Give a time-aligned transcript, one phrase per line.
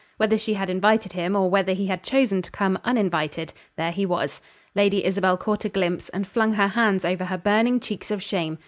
[0.17, 4.03] Whether she had invited him, or whether he had chosen to come uninvited, there he
[4.03, 4.41] was.
[4.73, 8.57] Lady Isabel caught a glimpse, and flung her hands over her burning cheeks of shame.